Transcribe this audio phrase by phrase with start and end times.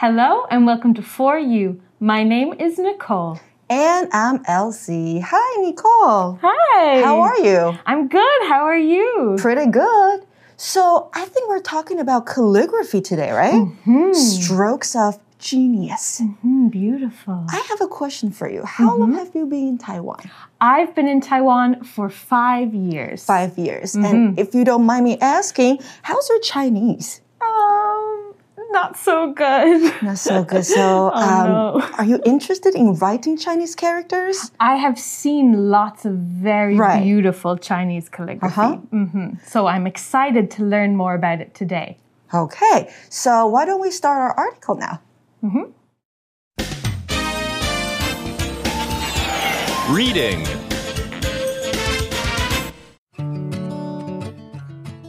[0.00, 1.82] Hello and welcome to For You.
[1.98, 3.40] My name is Nicole.
[3.68, 5.18] And I'm Elsie.
[5.18, 6.38] Hi, Nicole.
[6.40, 7.00] Hi.
[7.02, 7.76] How are you?
[7.84, 8.40] I'm good.
[8.46, 9.34] How are you?
[9.40, 10.24] Pretty good.
[10.56, 13.54] So, I think we're talking about calligraphy today, right?
[13.54, 14.12] Mm-hmm.
[14.12, 16.22] Strokes of genius.
[16.46, 17.44] Mm, beautiful.
[17.50, 18.64] I have a question for you.
[18.64, 20.30] How long have you been in Taiwan?
[20.60, 23.24] I've been in Taiwan for five years.
[23.24, 23.96] Five years.
[23.96, 27.20] And if you don't mind me asking, how's your Chinese?
[27.40, 27.87] Um,
[28.70, 29.92] not so good.
[30.02, 30.64] Not so good.
[30.64, 31.82] So, um, no.
[31.98, 34.50] are you interested in writing Chinese characters?
[34.60, 37.02] I have seen lots of very Right.
[37.02, 38.46] beautiful Chinese calligraphy.
[38.60, 38.76] Uh-huh.
[38.90, 41.98] hmm So I'm excited to learn more about it today.
[42.34, 45.00] Okay, so why don't we start our article now?
[49.90, 50.44] Reading.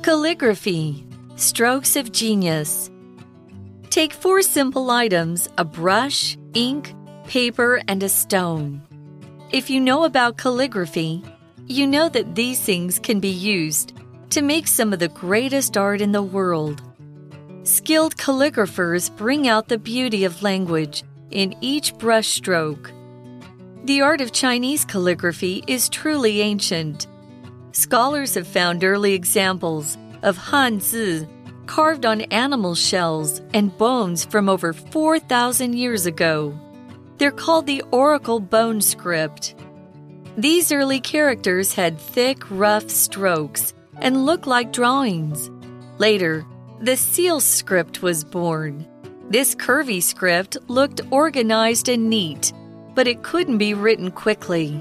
[0.01, 1.05] Calligraphy
[1.35, 2.89] Strokes of Genius.
[3.89, 6.93] Take four simple items a brush, ink,
[7.25, 8.83] paper, and a stone.
[9.51, 11.23] If you know about calligraphy,
[11.65, 13.93] you know that these things can be used
[14.29, 16.83] to make some of the greatest art in the world.
[17.63, 22.91] Skilled calligraphers bring out the beauty of language in each brush stroke.
[23.85, 27.07] The art of Chinese calligraphy is truly ancient.
[27.71, 31.27] Scholars have found early examples of Hanzi
[31.69, 36.59] carved on animal shells and bones from over 4,000 years ago.
[37.19, 39.53] They're called the Oracle Bone Script.
[40.35, 45.51] These early characters had thick, rough strokes and looked like drawings.
[45.99, 46.43] Later,
[46.81, 48.87] the seal script was born.
[49.29, 52.51] This curvy script looked organized and neat,
[52.95, 54.75] but it couldn't be written quickly.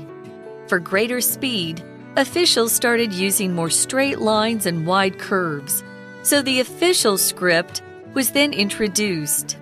[0.69, 1.85] For greater speed,
[2.17, 5.85] officials started using more straight lines and wide curves,
[6.23, 7.83] so the official script
[8.15, 9.59] was then introduced.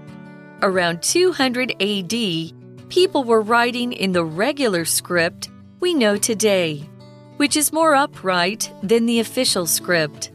[0.62, 6.88] Around 200 AD, people were writing in the regular script we know today,
[7.36, 10.32] which is more upright than the official script.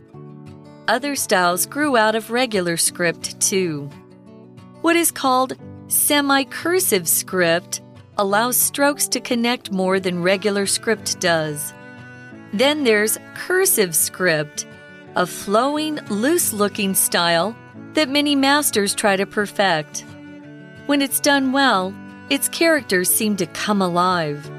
[0.88, 3.90] Other styles grew out of regular script too.
[4.82, 5.58] What is called
[5.88, 7.82] semi cursive script
[8.18, 11.74] allows strokes to connect more than regular script does.
[12.54, 14.66] Then there's cursive script,
[15.15, 17.55] a flowing, loose looking style
[17.95, 20.05] that many masters try to perfect.
[20.87, 21.93] When it's done well,
[22.29, 24.51] its characters seem to come alive.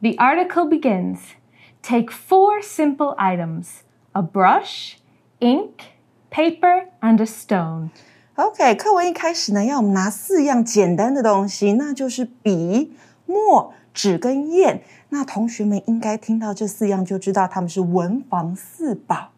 [0.00, 1.34] The article begins
[1.82, 3.82] Take four simple items
[4.14, 4.98] a brush,
[5.40, 5.94] ink,
[6.30, 7.90] paper, and a stone.
[8.34, 12.92] OK，课文一开始呢，要我们拿四样简单的东西，那就是笔、
[13.26, 14.80] 墨、纸跟砚。
[15.12, 19.30] 那同学们应该听到这四样就知道它们是文房四宝。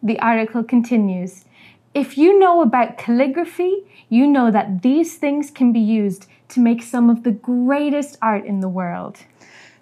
[0.00, 1.42] The article continues
[1.94, 6.82] If you know about calligraphy, you know that these things can be used to make
[6.82, 9.16] some of the greatest art in the world.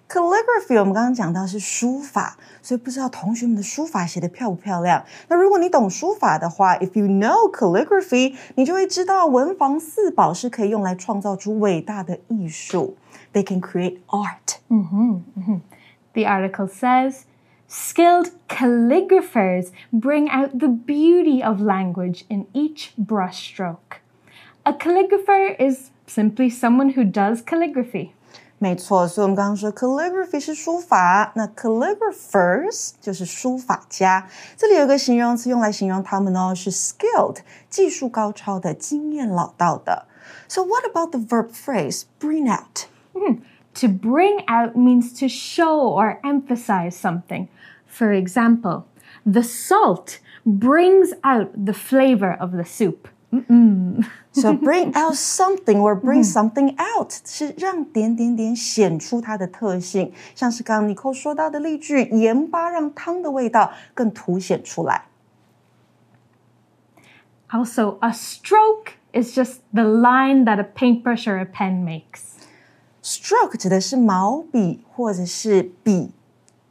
[0.09, 5.03] Calligraphy 我们刚刚讲到是书法，所以不知道同学们的书法写的漂不漂亮。
[5.27, 12.95] 那如果你懂书法的话，if you know calligraphy，你就会知道文房四宝是可以用来创造出伟大的艺术。
[13.33, 14.59] They can create art.
[16.13, 17.25] The article says
[17.67, 24.01] skilled calligraphers bring out the beauty of language in each brushstroke.
[24.65, 28.11] A calligrapher is simply someone who does calligraphy.
[28.59, 34.27] 没错，所以我们刚刚说 calligraphy 是书法，那 calligraphers 就是书法家。
[34.57, 37.37] 这里有个形容词用来形容他们哦，是 skilled，
[37.69, 40.07] 技术高超的、经验老道的。
[40.47, 42.87] So what about the verb phrase bring out?
[43.75, 47.47] To bring out means to show or emphasize something.
[47.85, 48.85] For example,
[49.23, 53.07] the salt brings out the flavor of the soup.
[54.31, 65.05] So bring out something or bring something out 是让点点点显出它的特性，像是刚刚 Nicole 说到的例句，盐巴让汤的味道更凸显出来。
[67.49, 72.37] Also, a stroke is just the line that a paintbrush or a pen makes.
[73.03, 76.11] Stroke 指的是毛笔或者是笔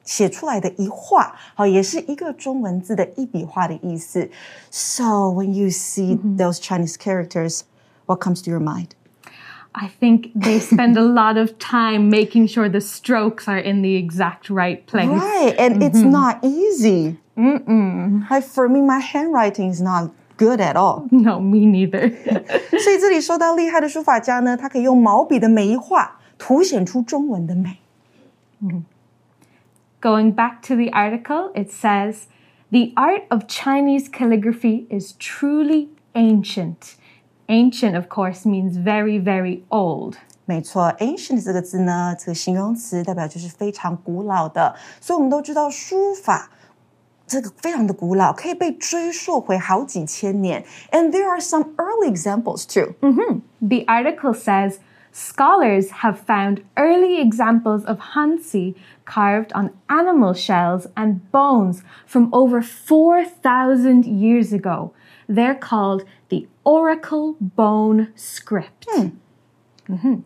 [0.05, 4.31] 写出来的一画，好，也是一个中文字的一笔画的意思。
[4.71, 7.63] So when you see those Chinese characters,
[8.05, 8.91] what comes to your mind?
[9.73, 13.97] I think they spend a lot of time making sure the strokes are in the
[13.97, 15.09] exact right place.
[15.09, 17.19] Right, and it's not easy.
[17.37, 18.31] Mm-mm.
[18.31, 21.09] Like for me, my handwriting is not good at all.
[21.11, 22.11] No, me neither.
[22.79, 27.79] 所以这里说到厉害的书法家呢，他可以用毛笔的每一画 凸显出中文的美。
[30.01, 32.25] Going back to the article, it says,
[32.71, 36.97] The art of Chinese calligraphy is truly ancient.
[37.49, 40.17] Ancient, of course, means very, very old.
[40.45, 46.51] 没错，ancient 这个字呢，这个形容词代表就是非常古老的，所以我们都知道书法
[47.27, 50.65] 这个非常的古老，可以被追溯回好几千年。
[50.93, 52.95] And there are some early examples too.
[53.61, 54.77] The article says
[55.12, 58.76] scholars have found early examples of Hanzi
[59.06, 64.94] carved on animal shells and bones from over 4,000 years ago.
[65.28, 68.88] They're called the Oracle Bone Script.
[69.88, 70.24] Mhm.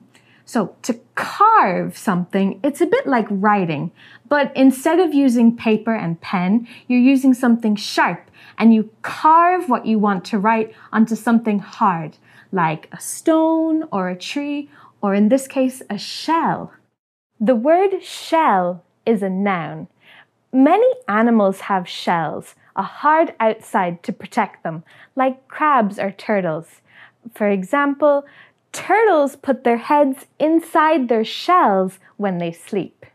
[0.47, 3.91] So, to carve something, it's a bit like writing,
[4.29, 9.87] but instead of using paper and pen, you're using something sharp and you carve what
[9.87, 12.17] you want to write onto something hard,
[12.55, 14.69] like a stone or a tree,
[15.01, 16.71] or in this case, a shell.
[17.39, 19.87] The word shell is a noun.
[20.53, 24.83] Many animals have shells, a hard outside to protect them,
[25.15, 26.81] like crabs or turtles.
[27.33, 28.25] For example,
[28.71, 33.05] turtles put their heads inside their shells when they sleep.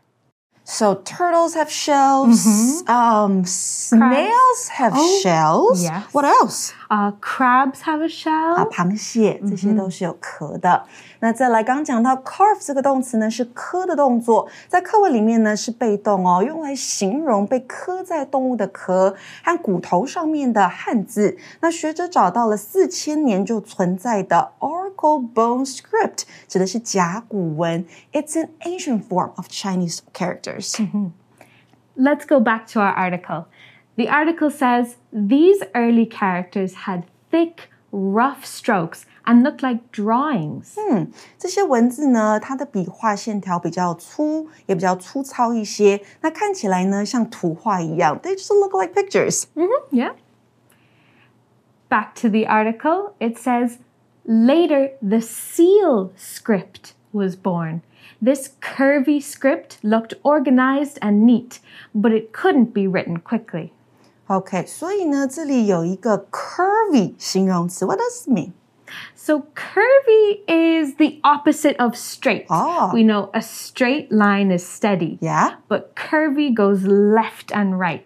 [0.63, 2.45] So turtles have shells.
[2.87, 5.83] Um, snails have shells.
[5.83, 6.13] Yes.
[6.13, 6.73] What else?
[6.91, 8.53] Uh, crabs have a 啊，shell.
[8.55, 10.83] 啊螃蟹这些都是有壳的。
[11.21, 21.37] 那再来，刚刚讲到 carve 这个动词呢，是磕的动作，在课文里面呢是被动哦，用来形容被磕在动物的壳和骨头上面的汉字。
[21.61, 27.85] 那学者找到了四千年就存在的 Oracle Bone Script，指的是甲骨文。
[28.11, 30.75] It's an ancient form of Chinese characters.
[31.95, 33.45] Let's go back to our article.
[34.00, 40.76] The article says these early characters had thick, rough strokes and looked like drawings.
[41.38, 46.02] 这些文字呢，它的笔画线条比较粗，也比较粗糙一些。
[46.20, 48.20] 那看起来呢，像图画一样。
[48.20, 49.44] They just look like pictures.
[49.90, 50.12] Yeah.
[51.88, 53.78] Back to the article, it says
[54.26, 57.80] later the seal script was born.
[58.20, 61.60] This curvy script looked organized and neat,
[61.94, 63.72] but it couldn't be written quickly.
[64.30, 68.50] OK，所以呢，这里有一个 curvy 形容词，What does it mean？
[69.14, 72.46] So curvy is the opposite of straight.
[72.48, 72.92] Ah.
[72.92, 78.02] We know a straight line is steady, Yeah， but curvy goes left and right.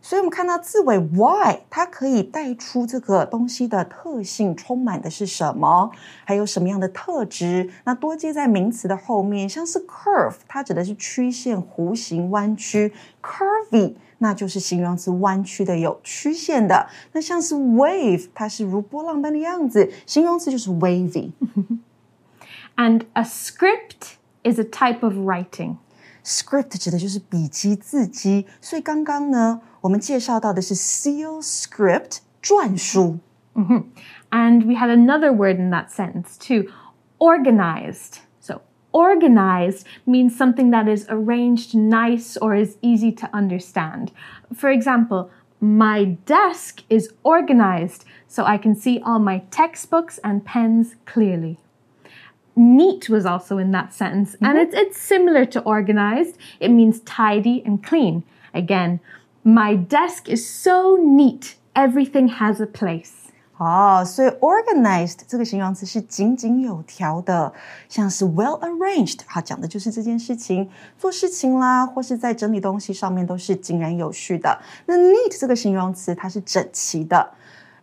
[0.00, 5.90] 所以我们看到字尾 y，它可以带出这个东西的特性，充满的是什么，
[6.24, 7.68] 还有什么样的特质。
[7.84, 12.90] 那多接在名词的后面，像是 curve，它指的是曲线、弧形、弯曲；
[13.22, 13.96] curvy。
[14.18, 16.88] 那就是形容词弯曲的、有曲线的。
[17.12, 21.32] 那像是 wave，它是如波浪般的样子，形容词就是 wavy。
[22.76, 25.76] And a script is a type of writing.
[26.24, 33.18] Script 指的就是笔记、字迹，所以刚刚呢，我们介绍到的是 seal script 篆书。
[34.30, 36.70] And we had another word in that sentence too
[37.18, 38.20] organized.
[38.95, 44.13] Organized means something that is arranged nice or is easy to understand.
[44.55, 50.95] For example, my desk is organized so I can see all my textbooks and pens
[51.05, 51.57] clearly.
[52.55, 54.59] Neat was also in that sentence, and mm-hmm.
[54.59, 56.37] it's, it's similar to organized.
[56.61, 58.23] It means tidy and clean.
[58.53, 59.01] Again,
[59.43, 63.24] my desk is so neat, everything has a place.
[63.56, 67.52] 哦，所以 organized 这个形容词是井井有条的，
[67.90, 74.58] 像是 well arranged，它讲的就是这件事情，做事情啦，或是在整理东西上面都是井然有序的。
[74.86, 77.34] 那 neat 这个形容词它是整齐的，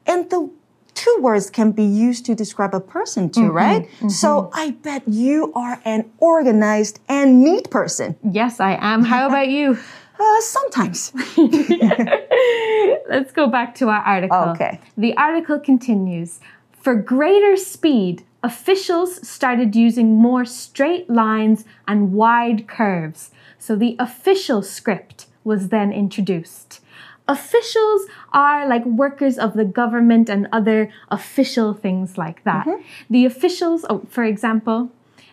[0.07, 0.49] and the
[0.95, 3.85] two words can be used to describe a person too, right?
[4.09, 8.15] So I bet you are an organized and neat person.
[8.23, 9.03] Yes, I am.
[9.03, 9.77] How about you?
[10.22, 11.12] Uh, sometimes.
[13.08, 14.38] Let's go back to our article.
[14.54, 14.78] Okay.
[14.96, 16.38] The article continues
[16.72, 23.30] For greater speed, officials started using more straight lines and wide curves.
[23.58, 26.80] So the official script was then introduced.
[27.26, 28.02] Officials
[28.32, 32.66] are like workers of the government and other official things like that.
[33.10, 34.90] The officials, oh, for example,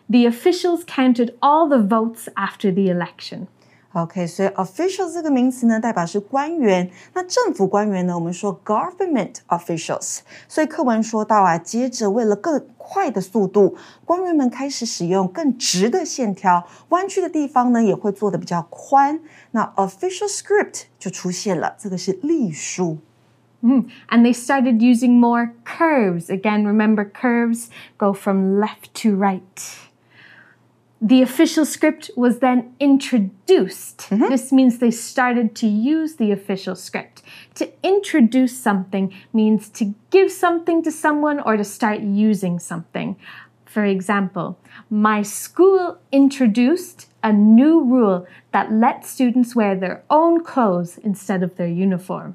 [0.07, 3.47] the officials counted all the votes after the election.
[3.92, 6.90] OK，所以 official 这个名词呢，代表是官员。
[7.12, 10.18] 那政府官员呢，我们说 government officials。
[10.48, 19.20] 所以课文说到啊，接着为了更快的速度，官员们开始使用更直的线条，弯曲的地方呢也会做的比较宽。
[19.52, 22.98] 那 official script 就出现了，这个是隶书。
[23.62, 26.26] And they started using more curves.
[26.26, 29.40] Again, remember curves go from left to right.
[31.00, 34.08] The official script was then introduced.
[34.08, 37.22] This means they started to use the official script.
[37.56, 43.16] To introduce something means to give something to someone or to start using something.
[43.66, 44.56] For example,
[44.88, 51.56] my school introduced a new rule that let students wear their own clothes instead of
[51.56, 52.34] their uniform.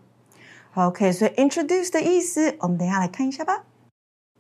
[0.76, 3.64] OK，所以 introduce 的意思，我们等一下来看一下吧。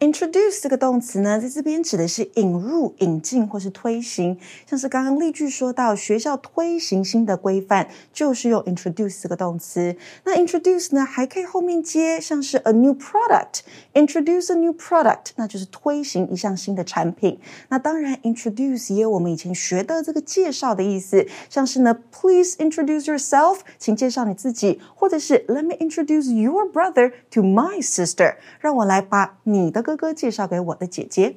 [0.04, 9.96] Introduce 这个动词呢，在这边指的是引入、引进或是推行，像是刚刚例句说到学校推行新的规范，就是用 introduce 这个动词。
[10.24, 17.40] 那 introduce 呢，还可以后面接像是 a new product，introduce a new product，那就是推行一项新的产品。
[17.70, 31.35] 那当然，introduce 也有我们以前学的这个介绍的意思，像是呢，please introduce yourself，请介绍你自己，或者是 let me introduce your brother to my sister，让我来把你的哥 哥介绍给我的姐姐。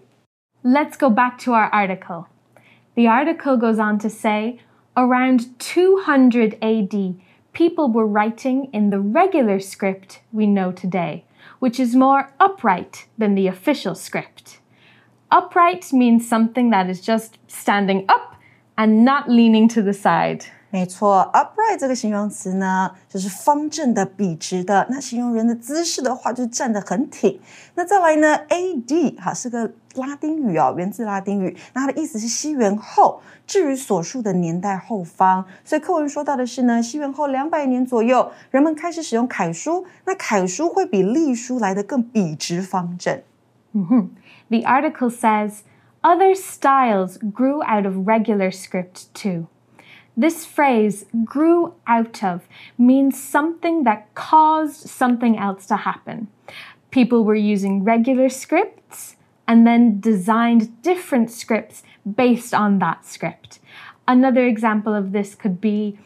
[0.63, 2.27] Let's go back to our article.
[2.95, 4.59] The article goes on to say
[4.95, 7.15] around 200 AD,
[7.53, 11.25] people were writing in the regular script we know today,
[11.59, 14.61] which is more upright than the official script.
[15.31, 18.37] Upright means something that is just standing up
[18.77, 20.45] and not leaning to the side.
[20.70, 24.86] 没错，upright 这个形容词呢，就是方正的、笔直的。
[24.90, 27.40] 那形容人的姿势的话，就是站得很挺。
[27.76, 29.18] 那再来呢，A.D.
[29.18, 31.56] 哈是个拉丁语哦，源自拉丁语。
[31.74, 35.46] 那它的意思是西元后，至于所述的年代后方。
[35.64, 39.86] 所以课文说到的是呢，西元后两百年左右，人们开始使用楷书。
[40.04, 43.22] 那楷书会比隶书来得更笔直方正。
[43.72, 44.10] 嗯哼
[44.50, 45.60] The article says
[46.02, 49.48] other styles grew out of regular script too.
[50.20, 56.28] This phrase, grew out of, means something that caused something else to happen.
[56.90, 59.16] People were using regular scripts
[59.48, 61.84] and then designed different scripts
[62.16, 63.60] based on that script.
[64.08, 66.00] Another example of this could be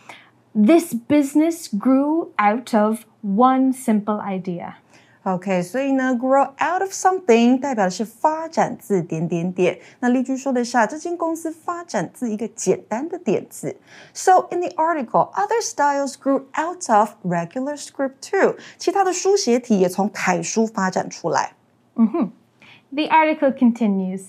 [0.53, 4.75] this business grew out of one simple idea.
[5.24, 9.80] OK，所以呢，grow out of something 代表的是发展自点点点。
[9.98, 13.76] 那例句说的是啊，这间公司发展自一个简单的点子。
[14.14, 18.56] So in the article, other styles grew out of regular script too。
[18.78, 21.54] 其他的书写体也从楷书发展出来。
[21.96, 24.26] The article continues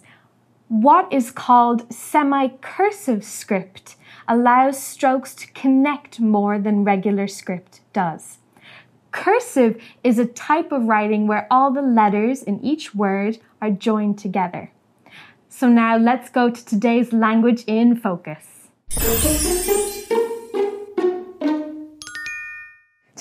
[0.69, 3.95] What is called semi cursive script
[4.25, 8.39] allows strokes to connect more than regular script does.
[9.12, 14.18] Cursive is a type of writing where all the letters in each word are joined
[14.18, 14.72] together.
[15.48, 18.68] So now let's go to today's language in focus.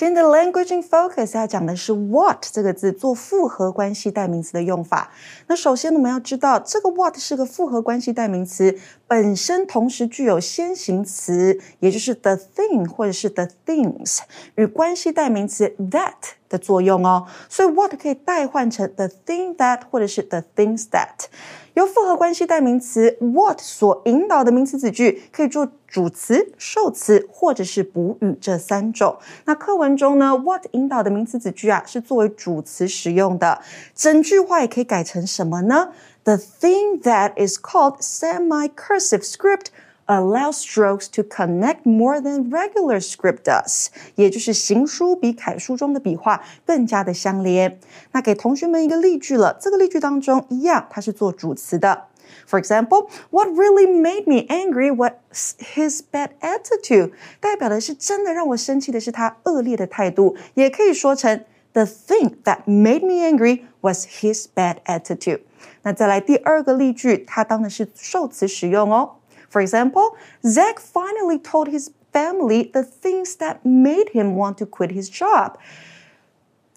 [0.02, 5.12] 今天的 language in focus 要讲的是 what 这个字做复合关系代名词的用法。
[5.46, 14.18] 那首先我们要知道，这个 what 是个复合关系代名词，本身同时具有先行词，也就是 the thing 或者是 the things
[14.56, 16.14] 与关系代名词 that
[16.48, 17.28] 的作用哦。
[17.48, 21.26] 所以 what 可以代换成 the thing that 或者是 the things that。
[21.74, 29.18] 由复合关系代名词 what 所引导的名词子句，可以做主词、受词或者是补语这三种。
[29.44, 33.60] 那课文中呢，what 引导的名词子句啊，是作为主词使用的。
[33.94, 35.90] 整句话也可以改成什么呢
[36.24, 39.66] ？The thing that is called semi-cursive script
[40.06, 47.78] allows strokes to connect more than regular script does，也就是行书比楷书中的笔画更加的相连。
[48.12, 52.04] 那给同学们一个例句了，这个例句当中一样，它是做主词的。
[52.47, 55.11] For example, what really made me angry was
[55.59, 65.41] his bad attitude，代表的是真的让我生气的是他恶劣的态度，也可以说成 The thing that made me angry was his bad attitude。
[65.83, 69.17] 那再来第二个例句，它当的是受词使用哦。
[69.51, 75.09] For example, Zach finally told his family the things that made him want to quit his
[75.09, 75.53] job.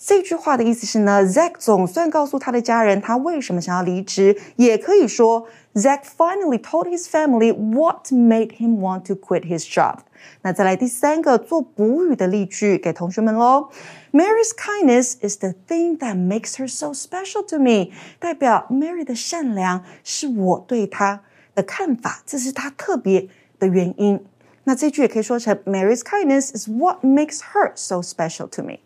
[0.03, 9.99] 这句话的意思是呢，Zack 总算告诉他的家人他为什么想要离职，也可以说 Zack finally told his family what made him want to quit his job。
[10.41, 13.69] 那再来第三个做补语的例句给同学们喽。
[14.11, 21.23] Mary's kindness is the thing that makes her so special to me，代表 Mary 的善良是我对她
[21.55, 24.25] 的看法，这是她特别的原因。
[24.65, 28.79] 那这句也可以说成 Mary's kindness is what makes her so special to me。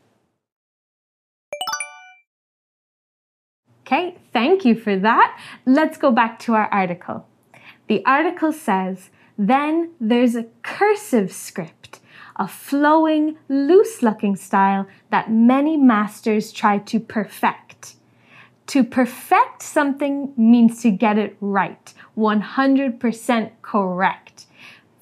[3.91, 5.35] Okay, thank you for that.
[5.65, 7.25] Let's go back to our article.
[7.87, 11.99] The article says, then there's a cursive script,
[12.35, 17.95] a flowing, loose looking style that many masters try to perfect.
[18.67, 24.45] To perfect something means to get it right, 100% correct.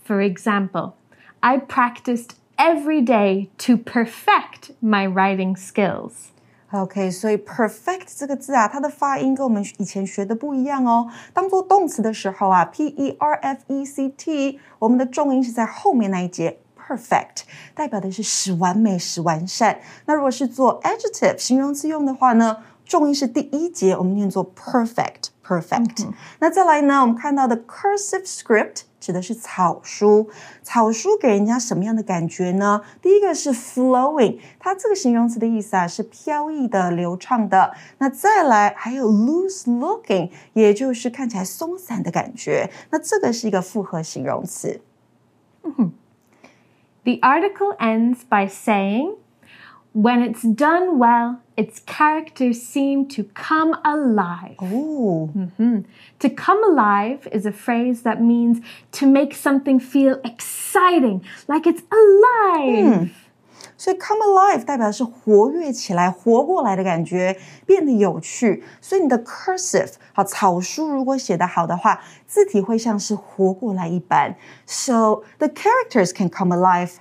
[0.01, 0.96] For example,
[1.44, 6.32] I practiced every day to perfect my writing skills.
[6.72, 11.10] OK，所以 perfect 这个字啊，它的发音跟我们以前学的不一样哦。
[11.34, 16.60] 当做动词的时候啊，p e r f e c t，我们的重音是在后面那一节。
[16.88, 17.44] Perfect
[17.76, 19.80] 代表的是使完美、使完善。
[20.06, 26.07] 那如果是做 adjective 形容词用的话呢，重音是第一节，我们念作 perfect。perfect。
[26.38, 30.31] 那再来呢，我们看到的 cursive script 指的是草书。
[30.62, 32.83] 草书给人家什么样的感觉呢？
[33.02, 37.75] 第一个是 flowing，它这个形容词的意思啊是飘逸的、流畅的。
[37.99, 42.71] 那再来还有 loose looking，也就是看起来松散的感觉。
[42.91, 44.81] 那这个是一个复合形容词。
[47.02, 49.17] The article ends by saying.
[49.95, 54.57] When it's done well, its characters seem to come alive.
[54.59, 55.31] Oh.
[55.37, 55.81] Mm-hmm.
[56.21, 58.61] To come alive is a phrase that means
[58.93, 63.11] to make something feel exciting, like it's alive.
[63.76, 67.37] 所以 come alive 代表是活跃起来、活过来的感觉，
[67.67, 68.62] 变得有趣。
[68.81, 74.37] 所以你的 cursive 好草书如果写得好的话，字体会像是活过来一般。
[74.67, 76.99] So the characters can come alive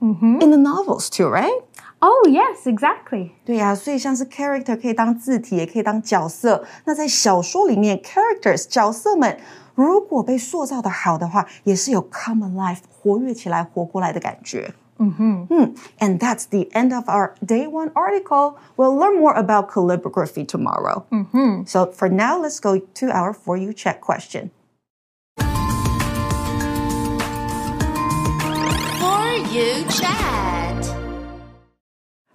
[0.00, 1.62] in the novels too, right?
[2.00, 3.30] Oh yes, exactly.
[3.46, 6.64] 对呀、啊，所以像是 character 可以当字体，也可以当角色。
[6.84, 9.38] 那在小说里面，characters 角色们
[9.74, 14.74] 如果被塑造的好的话，也是有 come alive 活跃起来、活过来的感觉。
[14.96, 15.46] Mm -hmm.
[15.48, 15.74] Hmm.
[15.98, 18.56] And that's the end of our day one article.
[18.76, 21.04] We'll learn more about calligraphy tomorrow.
[21.10, 21.66] Mm -hmm.
[21.66, 24.50] So for now, let's go to our For You Check question.
[29.00, 30.27] For You Chat.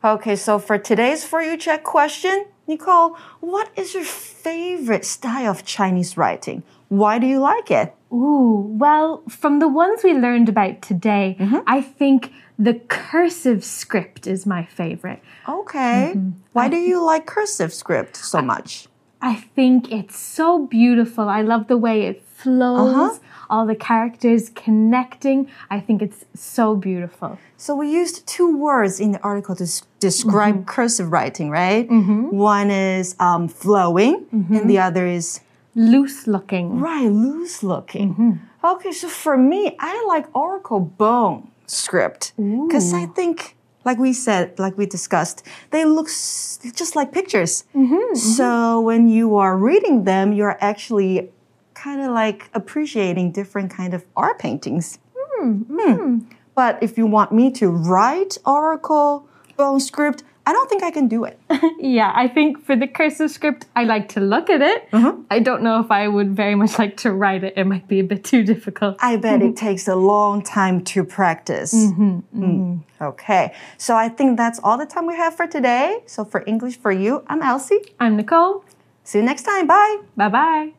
[0.05, 5.65] Okay, so for today's For You Check question, Nicole, what is your favorite style of
[5.65, 6.63] Chinese writing?
[6.89, 7.95] Why do you like it?
[8.13, 11.61] Ooh, well, from the ones we learned about today, mm-hmm.
[11.67, 15.23] I think the cursive script is my favorite.
[15.49, 16.13] Okay.
[16.15, 16.33] Mm-hmm.
[16.53, 18.89] Why do you like cursive script so much?
[19.25, 21.31] I think it's so beautiful.
[21.31, 23.19] I love the way it flows, uh-huh.
[23.49, 25.49] all the characters connecting.
[25.71, 27.39] I think it's so beautiful.
[27.57, 29.67] So we used two words in the article to
[29.99, 30.65] describe mm-hmm.
[30.65, 31.89] cursive writing, right?
[31.89, 32.37] Mm-hmm.
[32.37, 34.69] One is um, flowing, and mm-hmm.
[34.69, 35.41] the other is
[35.75, 36.79] Loose looking.
[36.79, 38.41] right loose looking.
[38.63, 44.59] Okay, so for me, I like Oracle Bone script because I think, like we said,
[44.59, 47.65] like we discussed, they look s- just like pictures.
[47.75, 48.15] Mm-hmm, mm-hmm.
[48.17, 51.31] So when you are reading them, you're actually
[51.75, 54.99] kind of like appreciating different kind of art paintings.
[55.17, 55.93] Hmm, hmm.
[55.93, 56.19] hmm.
[56.55, 61.09] But if you want me to write Oracle Bone script, I don't think I can
[61.09, 61.39] do it.
[61.79, 64.91] Yeah, I think for the cursive script, I like to look at it.
[64.91, 65.23] Mm-hmm.
[65.31, 67.55] I don't know if I would very much like to write it.
[67.59, 68.97] It might be a bit too difficult.
[69.01, 71.75] I bet it takes a long time to practice.
[71.75, 72.23] Mm-hmm, mm.
[72.33, 73.05] Mm-hmm.
[73.05, 76.03] Okay, so I think that's all the time we have for today.
[76.07, 77.81] So for English for You, I'm Elsie.
[78.01, 78.65] I'm Nicole.
[79.05, 79.67] See you next time.
[79.67, 79.99] Bye.
[80.17, 80.73] Bye bye.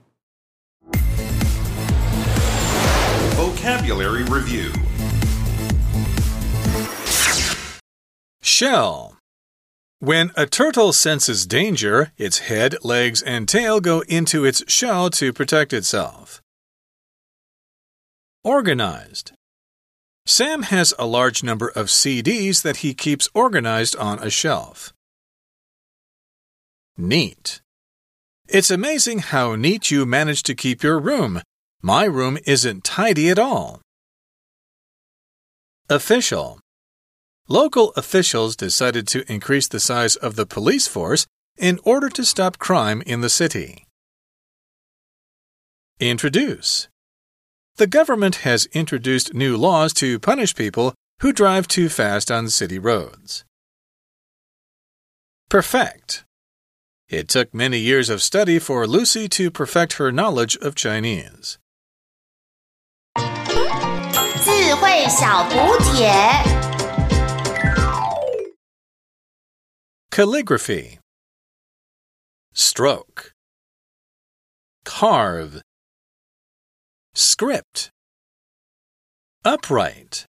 [3.36, 4.72] Vocabulary Review
[8.42, 9.15] Shell.
[10.06, 15.34] When a turtle senses danger, its head, legs, and tail go into its shell to
[15.34, 16.44] protect itself.
[18.44, 19.32] Organized.
[20.28, 24.94] Sam has a large number of CDs that he keeps organized on a shelf.
[26.96, 27.62] Neat.
[28.48, 31.42] It's amazing how neat you manage to keep your room.
[31.82, 33.82] My room isn't tidy at all.
[35.90, 36.60] Official.
[37.49, 41.27] Local officials decided to increase the size of the police force
[41.59, 43.87] in order to stop crime in the city.
[45.99, 46.89] Introduce.
[47.77, 52.79] The government has introduced new laws to punish people who drive too fast on city
[52.79, 53.45] roads.
[55.49, 56.25] Perfect.
[57.09, 61.59] It took many years of study for Lucy to perfect her knowledge of Chinese.
[64.43, 66.64] 智慧小补帖。
[70.16, 71.00] Calligraphy.
[72.54, 73.34] Stroke.
[74.86, 75.62] Carve.
[77.14, 77.90] Script.
[79.44, 80.26] Upright.